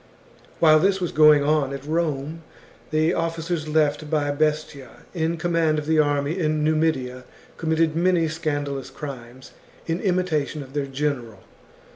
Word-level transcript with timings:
While 0.59 0.79
this 0.79 0.99
was 0.99 1.11
going 1.11 1.43
on 1.43 1.73
at 1.73 1.85
Rome, 1.85 2.41
the 2.89 3.13
officers 3.13 3.67
left 3.67 4.09
by 4.09 4.31
Bestia 4.31 5.03
in 5.13 5.37
command 5.37 5.77
of 5.77 5.85
the 5.85 5.99
army 5.99 6.39
in 6.39 6.63
Numidia 6.63 7.23
com 7.57 7.69
mitted 7.69 7.95
many 7.95 8.27
scandalous 8.27 8.89
crimes 8.89 9.51
in 9.85 9.99
imitation 10.01 10.63
of 10.63 10.73
their 10.73 10.87
general. 10.87 11.41